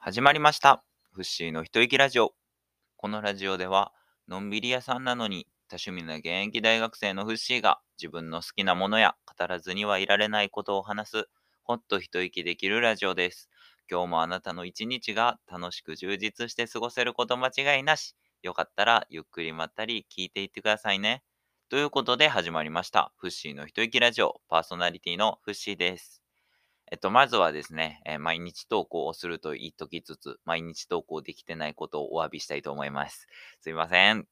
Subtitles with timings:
[0.00, 0.84] 始まりました。
[1.12, 2.32] フッシーの一息ラジオ。
[2.96, 3.92] このラジオでは、
[4.28, 11.28] のんびり屋さんなのに多趣味な現役大学生のフッシーが自分の好きなものや語らずにはいられないことを話す、
[11.64, 13.50] ほっと一息できるラジオです。
[13.90, 18.14] 今日もあなたの一日が楽しく充実して過ごせること間違いなし。
[18.42, 21.24] よかったらゆっくりまったり聞いていってくださいね。
[21.70, 23.12] ということで始まりました。
[23.16, 24.40] フッシーの一息ラジオ。
[24.48, 26.22] パーソナリティのフッシーです。
[26.90, 33.26] えっと、まずはですね、えー毎日投稿をすると言っときつつ、毎日投稿できてないことをお詫びしたいと思います。
[33.60, 34.26] すいません。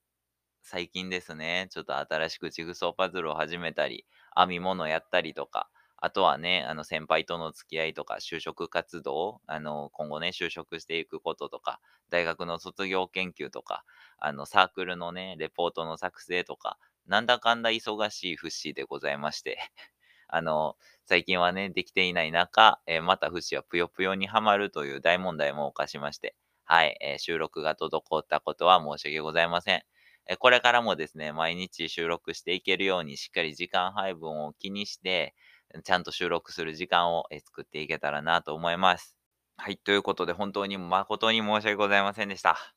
[0.63, 4.07] 最近ですね、ちょっと新しくジグソーパズルを始めたり、
[4.37, 11.81] 編み物やったりとか、あとはね、あの先輩との付き合いとか、就職活動、あの今後ね、就職していくこととか、
[12.11, 13.85] 大学の卒業研究とか、
[14.19, 19.59] あのサークルのね、レポートの作成とか、なんだかんだ忙しいフッシーでございまして、
[20.29, 20.77] あの、
[21.07, 26.35] 最近はね、できていない中、えーまたフシはぷよぷよにはまるという大問題も犯しまして、
[26.65, 29.83] はい、えー収録が滞ったことは申し訳ございません。
[30.29, 35.35] えこれからもですね、毎日収録していけるように、しっかり時間配分を気にして、
[35.85, 39.17] ちゃんと収録する時間をえ作っていけたらなと思います。
[39.57, 42.77] はい、ということで、本当に誠に申し訳ございませんでした。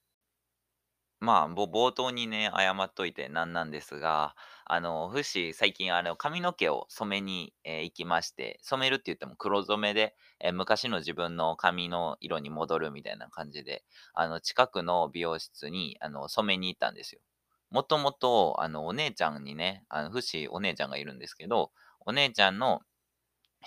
[1.21, 17.21] まあ、ぼ冒頭にね、謝っといてなんなんですが、あの、フシ、最近、あの、髪の毛を染めに、えー行きまして、染めるって言っても黒染めで、えー昔の自分の髪の色に戻るみたいな感じで、あの、近くの美容室に、あの、染めに行ったんですよ。
[17.69, 22.81] もともと、あの、お姉ちゃんにね、あの、フシお姉ちゃんがいるんですけど、お姉ちゃんの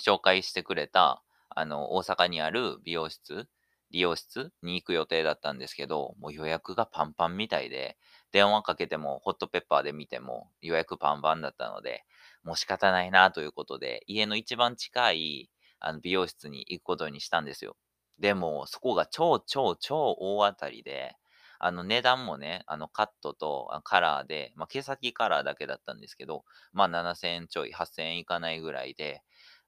[0.05, 3.49] 紹介してくれた、あの、大阪にある美容室、
[3.93, 7.97] 理容室に行く予定だったんですけど、もう予約がパンパンみたいで、
[8.33, 12.05] 電話かけても、ホットペッパーで見ても予約パンパンだったので、
[12.43, 17.77] もう仕方ないなということで、家の一番近いあの美容室に行くことにしたんですよ。
[18.19, 21.17] でも、そこが超超超大当たりで、
[21.59, 29.23] あの値段もね、あのカットとカラーで、まあ、毛先カラーだけだったんですけど、まあ7000円ちょい、8000円いかないぐらいで、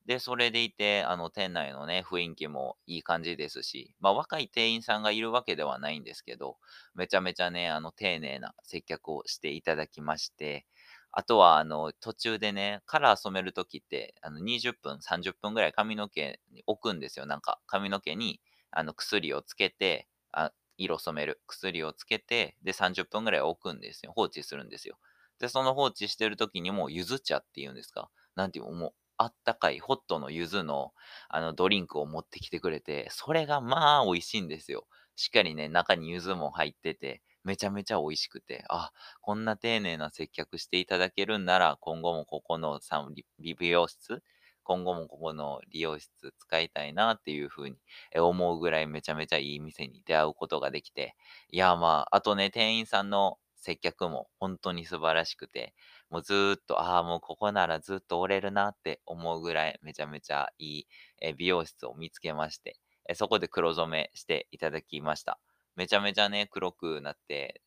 [0.06, 6.58] で、それでいて、あの、店内のね、雰囲気もいい感じですし、まあ、若い店員さんがいるわけではないんですけど、
[6.94, 10.66] めちゃめちゃね、あの、丁寧な接客をしていただきまして、
[11.10, 17.24] あとは、あの、途中でね、カラー染めるときって、あの、20分、30分ぐらい髪の毛に置くんですよ。
[17.24, 18.40] なんか、髪の毛に、
[18.72, 21.40] あの、薬をつけて、あ、色染める。
[21.46, 24.12] 薬をつけて、で、30分ぐらい置くんですよ。
[24.14, 24.98] 放置するんですよ。
[25.38, 28.10] で、その放置してるときにもう、ゆず茶っていうんですか？
[28.34, 30.92] なんていう、もう、あったかいホットのゆずの
[31.28, 34.86] あのドリンクを持ってきてくれて、それがまあ美味しいんですよ。
[35.16, 38.90] しっかりね、中にゆずも入ってて、めちゃめちゃ美味しくて、あ、
[39.20, 43.06] こんな丁寧な接客していただけるんなら、今後もここのさ
[43.38, 44.22] 美美容室、
[44.62, 47.76] 今後もここの理容室使いたいなっていうふうに
[48.16, 51.14] 思うぐらいめちゃめちゃいい店に出会うことができて、
[51.50, 55.74] いやまあ、あとね、店員さんの接客も本当に素晴らしくて、
[56.14, 60.86] もうずっと、ああ、もうここならずっと折れるなって思うぐらいめちゃめちゃいい
[61.20, 65.40] え美容室を見つけまして、えそこで黒染めしていただきました。
[65.74, 67.62] めちゃめちゃね、黒くなって、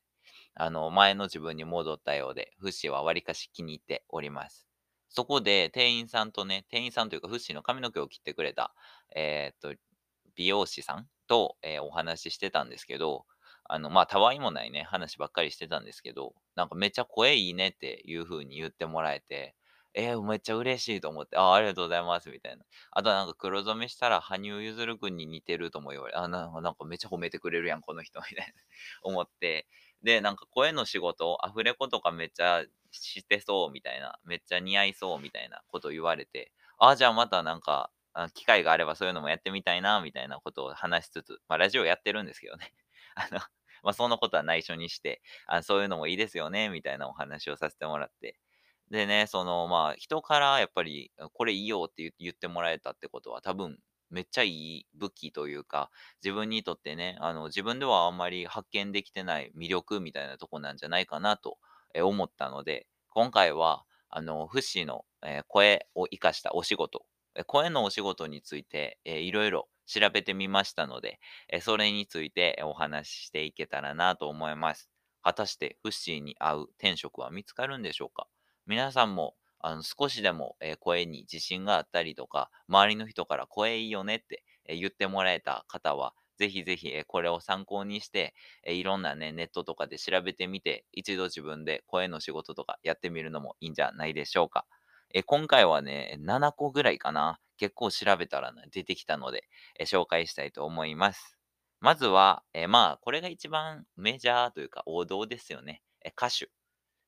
[0.55, 4.67] あの、前の自分に戻ったようで、フッシーはわりかし気に入っております。
[5.09, 8.73] そこで店員さんとね、店員さんというかフッシーの髪の毛を切ってくれた、
[9.15, 9.79] えーっと、
[10.35, 13.25] 美容師さんと、えーお話ししてたんですけど、
[13.69, 19.55] あの、まあ、たわいもないね、話ばっかりしてたんですけど、なんかめっちゃ声いいねっていう風に言ってもらえて、
[19.93, 22.63] えー、めっちゃ嬉しいと思って、ああ、ありがとうございます、みたいな。
[22.91, 28.53] あとなんか黒染めしたら羽生結弦君に似てるとも言われ、あ、なんかなんかめっちゃ褒めてくれるやん、この人、みたいな
[29.01, 29.67] 思って。
[30.03, 34.19] で、なんか声の仕事、アフレコとかめっちゃしてそう、みたいな。
[34.23, 37.91] めっちゃ似合いそう、みたいなこと言われて、ああ、じゃあまたなんか、
[38.33, 42.73] 機会があればそういうのもやってみたいな、みたいなことを話しつつ、まあ、ラジオやってるんですけどね。
[43.17, 43.39] あの、
[43.83, 48.39] まあ、そんなことは内緒にして、あそういうのもいいですよね、みたいなお話をさせてもらって。
[48.89, 53.79] でね、その、まあ、人からやっぱり、これいいよって言ってもらえたってことは、多分、
[54.09, 55.91] めっちゃいい武器というか、
[56.23, 61.57] 自分にとってね、あの、自分ではあんまり発見できてない魅力みたいなとこなんじゃないかなと
[62.01, 65.05] 思ったので、今回は、あの、フッシーの、
[65.47, 67.05] 声を活かしたお仕事、
[67.47, 71.19] 声のお仕事について、いろいろ調べてみましたので、
[71.49, 74.89] えそれについてお話ししていけたらなと思います。
[75.23, 78.27] 果たしてフッシーに合う転職は見つかるんでしょうか？
[78.67, 94.65] 皆さんもあの少しでも、え声に自信があったりとか、周りの人から声いいよねって、え言ってもらえた方は、ぜひぜひ、えこれを参考にして、えいろんなね、ネットとかで調べてみて、一度自分で声の仕事とかやってみるのもいいんじゃないでしょうか。
[95.13, 97.39] え今回はね、7個ぐらいかな。
[97.57, 99.47] 結構調べたら、ね、出てきたので、
[99.79, 101.37] え紹介したいと思います。
[101.79, 105.83] まずは、え、まあ、これが一番メジャーというか王道ですよね。
[106.03, 106.49] え、歌手。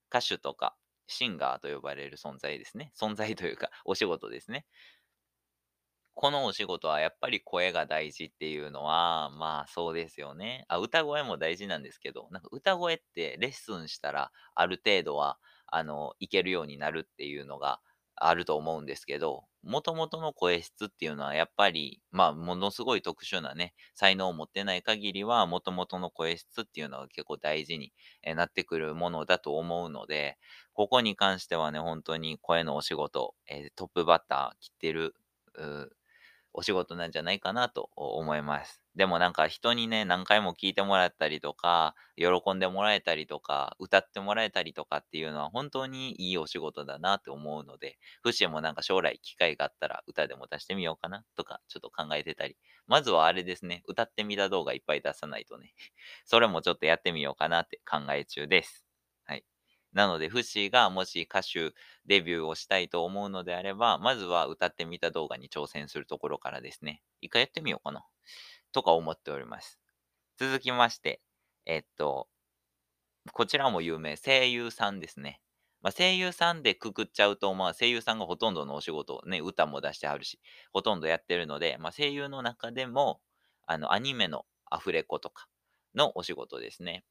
[0.09, 0.75] 歌手とか
[1.07, 2.91] シンガーと呼ばれる存在ですね。
[2.99, 4.65] 存在というか、 お仕事ですね。
[6.13, 10.65] このお仕事はやっぱり声が大事っていうのは、まあそうですよね。
[10.67, 17.81] あ、歌声も大事なんですけど、なんか歌声ってレッスンしたらある程度は、あの、いけるようになるっていうのが
[18.15, 27.93] あると思うんですけど、もともとの声質っていうのはやっぱり、まあものすごい特殊なね、才能を持ってない限りは、もともとの声質っていうのは結構大事に
[28.35, 30.37] なってくるものだと思うので、
[30.73, 33.35] ここに関してはね、本当に声のお仕事、
[33.75, 35.15] トップバッター切ってる、
[36.53, 38.81] お仕事なんじゃないかなと思います。
[38.95, 52.57] でもなんか人にね、何回も聞いてもらったりとか、喜んでもらえたりとか、歌ってもらえたりとかっていうのは本当にいいお仕事だなって思うので、フシもなんか将来機会があったら歌でも出してみようかなとかちょっと考えてたり、
[52.87, 55.73] まずはあれですね、歌ってみた動画いっぱい出さないとね、
[56.25, 58.88] それもちょっとやってみようかなって考え中です。
[59.93, 61.73] なので、フッシーがもし歌手
[62.05, 67.01] デビューをしたいと思うのであれば、まずは歌ってみた動画に挑戦するところからですね。
[67.21, 68.05] 一回やってみようかな。
[68.71, 69.79] とか思っております。
[70.37, 71.21] 続きまして、
[71.65, 72.29] えっと、
[73.33, 75.41] こちらも有名、声優さんですね。
[75.81, 80.39] まあ、声優さんでくくっちゃうと、まあ、声優さんがほとんどのお仕事をね、歌も出してはるし、
[80.73, 83.21] ほとんどやってるので、まあ、声優の中でも、
[83.65, 85.47] あの、アニメのアフレコとか
[85.95, 87.05] のお仕事ですね。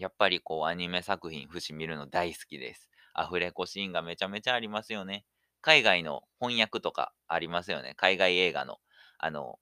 [0.00, 2.90] やっぱりこうアニメ作品、節見るの大好きです。
[3.14, 5.24] アフレコシーンがめちゃめちゃありますよね。
[5.62, 7.94] 海外の翻訳とかありますよね。
[7.96, 8.78] 海外映画の、
[9.18, 9.58] あの、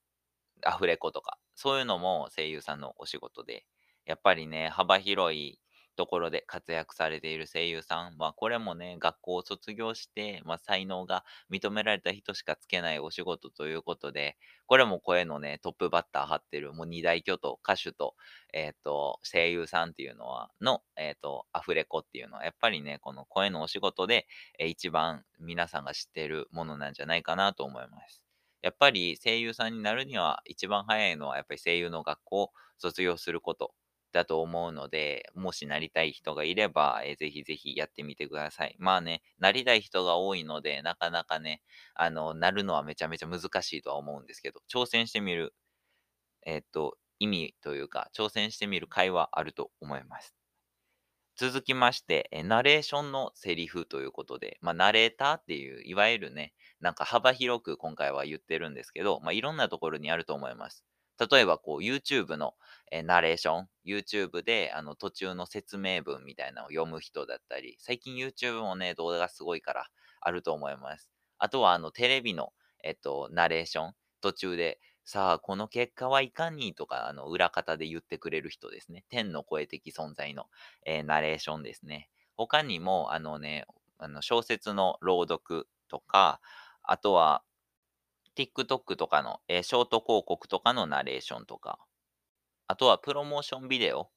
[0.65, 3.67] アフレコとか、そういうのも声優さんのお仕事で、
[4.07, 5.61] やっぱりね、幅広い
[5.99, 14.37] ところで活躍されている声優さん、まあこれもね、学校を卒業して、まあ才能が認められた人しかつけないお仕事ということで、
[14.67, 18.15] これも声のね、トップバッター張ってる、もう二大巨頭、歌手と、
[18.53, 24.29] えっ、と、声優さんっていうのは、の、えっ、と、アフレコっていうのは、やっぱりね、この声のお仕事で、
[24.61, 28.23] えー一番皆さんが知ってるものなんじゃないかなと思います。
[28.63, 33.73] やっぱり声優さんになるには一番早いのはやっぱり声優の学校を卒業すること
[34.13, 38.77] だと思うので、もしなりたい人がいれば、えーぜひぜひやってみてください。
[38.79, 41.63] まあね、なりたい人が多いので、なかなかね、
[41.95, 45.55] あの、なるのはめちゃめちゃ難しいとは思うんですけど、挑戦してみる、
[46.47, 50.35] えっと、意味というか、挑戦してみる会はあると思います。
[51.37, 60.85] 続きまして、え、ナレーションのセリフということで、まあ、ナレーターっていう、いわゆるね、なんか幅広く今回は言ってるんですけど、まあ、いろんなところにあると思います。
[61.19, 62.55] 例えば、こう、YouTube の、
[62.91, 69.87] え、ナレーション、YouTube で、あの、途中の説明文みたいなのを読む人だったり、最近 YouTube もね、動画がすごいから
[70.21, 71.11] あると思います。
[71.39, 79.05] あとは、あの、テレビの、えっと、ナレーション、途中で、さあ、この結果はいかにとか、あの、裏方で言ってくれる人ですね。
[79.09, 80.47] 天の声的存在の。
[80.85, 82.11] えーナレーションですね。
[82.37, 83.67] 他にも、あのね、
[83.99, 86.41] あの小説の朗読とか、
[86.83, 87.43] あとは
[88.39, 91.79] TikTok とかの、えーショート広告とかのナレーションとか、
[92.67, 94.11] あとはプロモーションビデオ、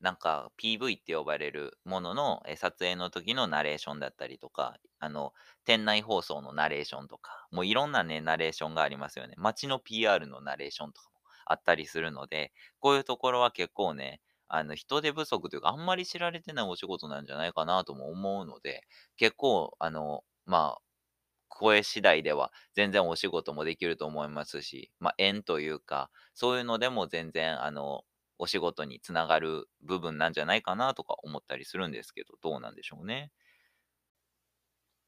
[0.00, 5.32] なんか PV って呼ばれるものの、えー撮影の時のナレーションだったりとか、あの、
[5.64, 9.34] 店内放送のナレーションとか、もういろんなね、ナレーションがありますよね。
[9.38, 18.82] 街の PR のナレーションとかもあったりするので、こういうところは結構ね、あの、人手不足というか、あんまり知られてないお仕事なんじゃないかなとも思うので、
[19.16, 20.82] 結構、あの、まあ、
[21.62, 28.02] 声次第では全然お仕事もできると思いますし、まあ、縁というか、そういうのでも全然、あの、
[28.38, 33.30] お仕事につながる部分なんじゃないかなとか思ったりするんですけど、どうなんでしょうね。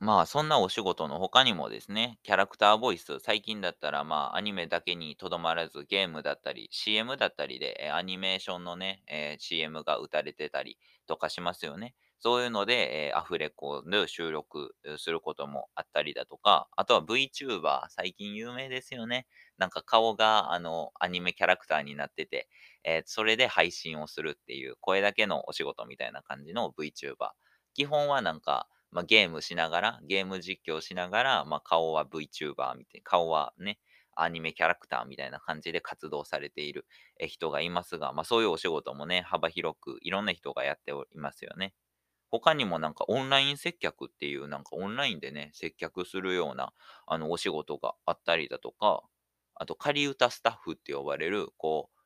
[0.01, 11.95] まあ、そんなお仕事の他にもですね、キャラクターボイス、最近だったら、まあ、アニメだけにとどまらず、ゲームだったり、CM だったりで、えアニメーションのね、えー CM が打たれてたりとかしますよね。
[12.25, 19.27] そういうので、えーアフレコで収録することもあったりだとか、あとは VTuber、最近有名ですよね。
[19.59, 22.49] なんか顔が、あの、アニメキャラクターになってて、
[22.83, 27.31] えーそれで配信をするっていう、声だけのお仕事みたいな感じの VTuber。
[27.75, 33.79] 基本はなんか、まあ、ゲームしながら、ゲーム実況しながら、まあ、顔は VTuber みたいな、顔はね、
[34.17, 36.87] アニメキャラクターみたいな感じで活動されている
[37.29, 41.75] 人がいますが、まあ、そういうお仕事もね、幅広くいろんな人がやっておりますよね。
[42.31, 46.73] 他にもなんかオンライン接客っていうなんかオンラインでね、接客するような
[47.07, 49.03] あのお仕事があったりだとか、
[49.55, 51.99] あと仮歌スタッフって呼ばれる、こう、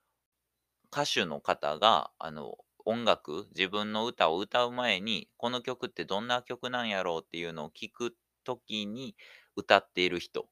[0.93, 9.17] 歌手の方が、あの、音楽、自分の歌を歌う前に、この曲ってどんな曲なんやろうっていうのを聞くときに
[9.57, 10.49] 歌っている人。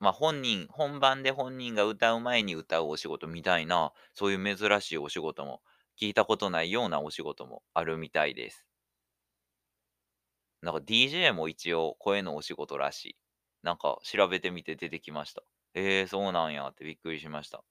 [0.00, 5.62] まあ、本人本番で本人が歌う前に歌うお仕事みたいな、そういう珍しいお仕事も、
[6.00, 8.64] 聞いたことないようなお仕事もあるみたいです。
[10.64, 13.16] なんか DJ も一応声のお仕事らしい。
[13.62, 15.42] なんか調べてみて出てきました。
[15.74, 17.64] ええ、そうなんやってびっくりしました。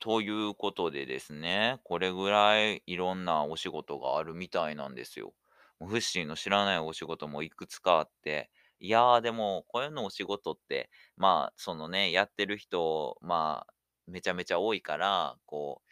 [0.00, 5.34] ということでですね、これぐらいいろんなお仕事があるみたいなんですよ。
[5.78, 8.50] もうフッシーの知らないお仕事もいくつかあって、
[8.80, 13.74] いやーでも声のお仕事って、まあそのね、やってる人、まあ
[14.08, 15.91] めちゃめちゃ多いから、こう、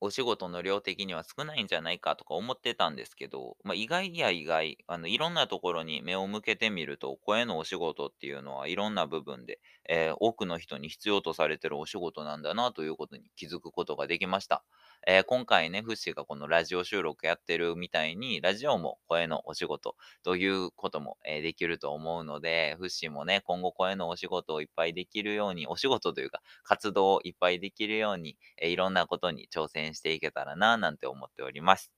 [0.00, 14.64] お仕事の量的には少ないんじゃないかとか思ってたんですけど、まあ、意外や意外、あの、いろんなところに目を向けてみると、声のお仕事っていうのはいろんな部分で、えー多くの人に必要とされてるお仕事なんだなということに気づくことができました。
[15.06, 31.92] えー今回ね、フッシーがこのラジオ収録やってるみたいに、ラジオも声のお仕事ということも、えーできると思うので、フッシーもね、今後声のお仕事をいっぱいできるように、お仕事というか活動をいっぱいできるように、えーいろんなことに挑戦していけたらな、なんて思っております。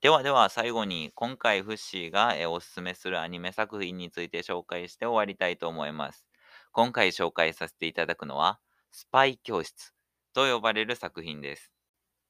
[0.00, 6.24] ではでは最後に今回フッシーがおすすめするアニメ作品について紹介して終わりたいと思います。
[6.72, 8.60] 今回紹介させていただくのは
[8.92, 9.92] スパイ教室
[10.34, 11.72] と呼ばれる作品です。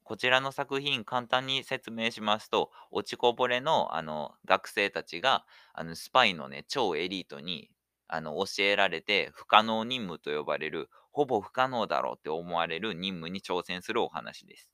[0.04, 7.70] こちらの作品簡単に説明しますと落ちこぼれのあの学生たちがあのスパイのね超エリートに
[8.08, 14.70] あの教えられて不可能任務と呼ばれるほぼ不可能だろうって思われる任務に挑戦するお話です。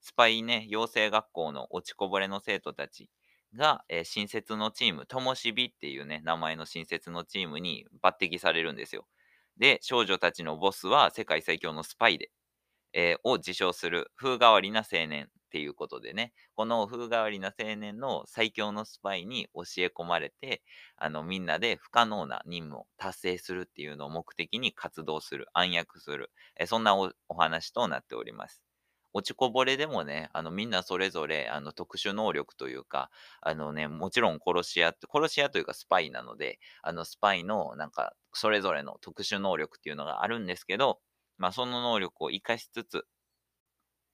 [0.00, 3.08] スパイね、養成学校の落ちこぼれの生徒たち
[3.54, 9.06] が、えー新設のチーム、ともしびっていうね、名前の新設のチームに抜擢されるんですよ。
[9.56, 12.30] で、少女たちのボスは世界最強のスパイで、
[12.92, 20.62] えーを自称する風変わりな青年っていうことでね、この風変わりな青年の最強のスパイに教え込まれて、
[20.96, 28.62] あのみんなで不可能な任務を達成するっていうのを目的に活動する、暗躍する、えーそんなおお話となっております。
[29.12, 41.00] 落ちこぼれでもね、あの、みんなそれぞれ、あの、特殊能力というか、あのね、もちろん殺し屋って、殺し屋というかスパイなので、あの、スパイの、なんか、それぞれの特殊能力っていうのがあるんですけど、
[41.40, 43.06] まあ、その能力を活かしつつ、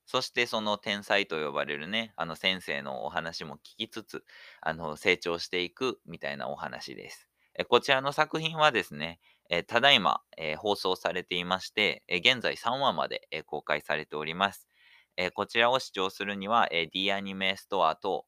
[0.06, 4.24] そしてその天才と呼ばれるね、あの先生のお話も聞きつつ、
[4.60, 7.28] あの成長していくみたいなお話です。
[7.58, 9.18] えこちらの作品はですね、
[9.50, 14.68] えただいま、え放送されていまして、え現在3話まで、え公開されております。
[15.16, 18.26] えこちらを視聴するには、え D アニメストアと、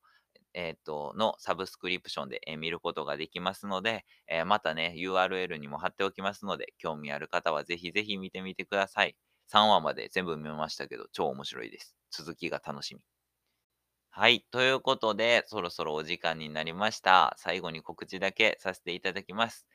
[0.55, 9.17] えーとのサブスクリプションで、え見ることができますので、えまたね、URL にも貼っておきますので、興味ある方はぜひぜひ見てみてください。
[9.47, 11.97] 3話まで全部見ましたけど、超面白いです。
[12.11, 13.01] 続きが楽しみ。
[14.11, 14.43] はい。
[14.51, 17.35] ということで、そろそろお時間になりました。
[17.39, 19.67] 最後に告知だけさせていただきます。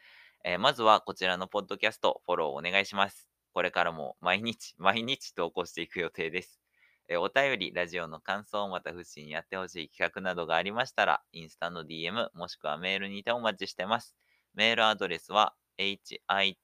[0.43, 3.29] えーまずはこちらのポッドキャスト、フォローお願いします。
[3.53, 6.62] これからも毎日、毎日投稿していく予定です。
[7.09, 14.15] えお便り、ラジオの感想、また不審にやってほしい企画などがありましたら、インスタの DM、もしくはメールにてお待ちしてます。
[14.53, 16.55] メールアドレスは、hitoi